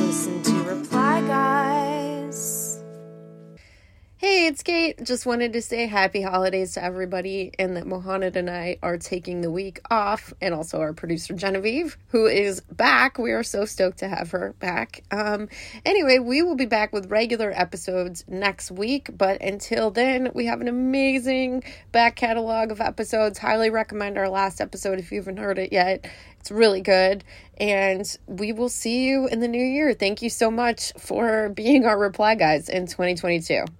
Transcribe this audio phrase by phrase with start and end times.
[0.00, 0.59] listen to
[4.58, 5.02] Kate.
[5.04, 9.40] Just wanted to say happy holidays to everybody and that Mohamed and I are taking
[9.40, 13.16] the week off, and also our producer Genevieve, who is back.
[13.16, 15.04] We are so stoked to have her back.
[15.10, 15.48] Um,
[15.86, 20.60] anyway, we will be back with regular episodes next week, but until then, we have
[20.60, 21.62] an amazing
[21.92, 23.38] back catalog of episodes.
[23.38, 26.06] Highly recommend our last episode if you haven't heard it yet.
[26.40, 27.22] It's really good.
[27.58, 29.92] And we will see you in the new year.
[29.92, 33.66] Thank you so much for being our reply guys in 2022.